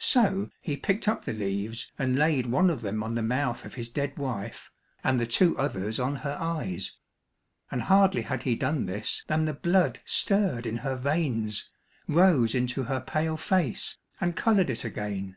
[0.00, 3.74] So he picked up the leaves and laid one of them on the mouth of
[3.76, 4.68] his dead wife,
[5.04, 6.96] and the two others on her eyes.
[7.70, 11.70] And hardly had he done this than the blood stirred in her veins,
[12.08, 15.36] rose into her pale face, and coloured it again.